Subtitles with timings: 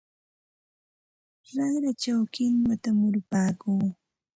[1.55, 3.85] Raqrachaw kinwata murupaakuu.